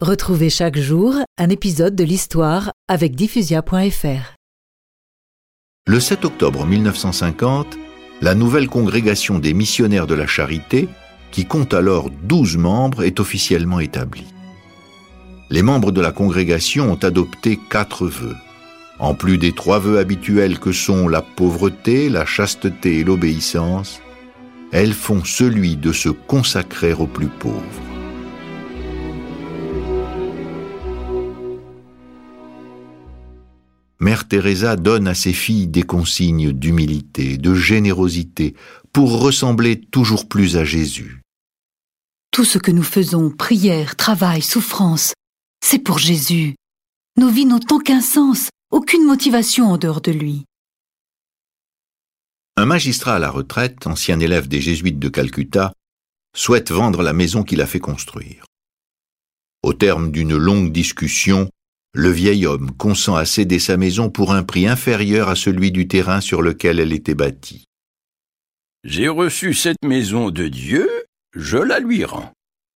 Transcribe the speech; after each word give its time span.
Retrouvez 0.00 0.48
chaque 0.48 0.78
jour 0.78 1.14
un 1.36 1.50
épisode 1.50 1.94
de 1.94 2.04
l'histoire 2.04 2.72
avec 2.88 3.14
diffusia.fr. 3.14 4.34
Le 5.86 6.00
7 6.00 6.24
octobre 6.24 6.64
1950, 6.64 7.76
la 8.22 8.34
nouvelle 8.34 8.66
congrégation 8.66 9.38
des 9.38 9.52
missionnaires 9.52 10.06
de 10.06 10.14
la 10.14 10.26
charité, 10.26 10.88
qui 11.32 11.44
compte 11.44 11.74
alors 11.74 12.08
12 12.22 12.56
membres, 12.56 13.02
est 13.02 13.20
officiellement 13.20 13.78
établie. 13.78 14.24
Les 15.50 15.60
membres 15.60 15.92
de 15.92 16.00
la 16.00 16.12
congrégation 16.12 16.92
ont 16.92 17.04
adopté 17.04 17.58
quatre 17.68 18.06
vœux. 18.06 18.36
En 18.98 19.14
plus 19.14 19.36
des 19.36 19.52
trois 19.52 19.80
vœux 19.80 19.98
habituels 19.98 20.58
que 20.58 20.72
sont 20.72 21.08
la 21.08 21.20
pauvreté, 21.20 22.08
la 22.08 22.24
chasteté 22.24 23.00
et 23.00 23.04
l'obéissance, 23.04 24.00
elles 24.72 24.94
font 24.94 25.24
celui 25.24 25.76
de 25.76 25.92
se 25.92 26.08
consacrer 26.08 26.94
aux 26.94 27.06
plus 27.06 27.28
pauvres. 27.28 27.89
Mère 34.00 34.26
Teresa 34.26 34.76
donne 34.76 35.06
à 35.06 35.14
ses 35.14 35.34
filles 35.34 35.66
des 35.68 35.82
consignes 35.82 36.52
d'humilité, 36.52 37.36
de 37.36 37.54
générosité, 37.54 38.54
pour 38.94 39.20
ressembler 39.20 39.78
toujours 39.78 40.26
plus 40.26 40.56
à 40.56 40.64
Jésus. 40.64 41.20
Tout 42.30 42.44
ce 42.44 42.58
que 42.58 42.70
nous 42.70 42.82
faisons, 42.82 43.30
prière, 43.30 43.96
travail, 43.96 44.40
souffrance, 44.40 45.12
c'est 45.62 45.78
pour 45.78 45.98
Jésus. 45.98 46.54
Nos 47.18 47.28
vies 47.28 47.44
n'ont 47.44 47.60
aucun 47.70 48.00
sens, 48.00 48.48
aucune 48.70 49.04
motivation 49.04 49.66
en 49.66 49.76
dehors 49.76 50.00
de 50.00 50.12
lui. 50.12 50.46
Un 52.56 52.64
magistrat 52.64 53.16
à 53.16 53.18
la 53.18 53.30
retraite, 53.30 53.86
ancien 53.86 54.18
élève 54.20 54.48
des 54.48 54.62
jésuites 54.62 54.98
de 54.98 55.08
Calcutta, 55.10 55.72
souhaite 56.34 56.70
vendre 56.70 57.02
la 57.02 57.12
maison 57.12 57.42
qu'il 57.42 57.60
a 57.60 57.66
fait 57.66 57.80
construire. 57.80 58.46
Au 59.62 59.74
terme 59.74 60.10
d'une 60.10 60.36
longue 60.36 60.72
discussion, 60.72 61.50
le 61.92 62.10
vieil 62.10 62.46
homme 62.46 62.70
consent 62.72 63.16
à 63.16 63.24
céder 63.24 63.58
sa 63.58 63.76
maison 63.76 64.10
pour 64.10 64.32
un 64.32 64.42
prix 64.42 64.66
inférieur 64.66 65.28
à 65.28 65.34
celui 65.34 65.72
du 65.72 65.88
terrain 65.88 66.20
sur 66.20 66.42
lequel 66.42 66.78
elle 66.78 66.92
était 66.92 67.14
bâtie. 67.14 67.64
J'ai 68.84 69.08
reçu 69.08 69.54
cette 69.54 69.84
maison 69.84 70.30
de 70.30 70.48
Dieu, 70.48 70.88
je 71.34 71.58
la 71.58 71.80
lui 71.80 72.04
rends. 72.04 72.32